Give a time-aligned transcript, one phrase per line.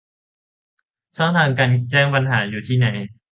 [1.17, 2.87] ช่องทางการแจ้งปัญหาอยู่ที่ไหน